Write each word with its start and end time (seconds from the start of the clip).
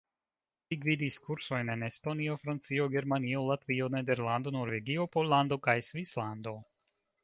Li 0.71 0.77
gvidis 0.85 1.19
kursojn 1.27 1.69
en 1.73 1.83
Estonio, 1.89 2.39
Francio, 2.45 2.89
Germanio, 2.97 3.45
Latvio, 3.53 3.93
Nederlando, 3.99 4.57
Norvegio, 4.59 5.09
Pollando 5.17 5.65
kaj 5.71 5.81
Svislando. 5.93 6.61